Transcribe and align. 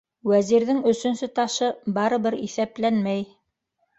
-Вәзирҙең 0.29 0.79
өсөнсө 0.91 1.27
ташы 1.39 1.69
барыбер 1.99 2.37
иҫәпләнмәй. 2.47 3.25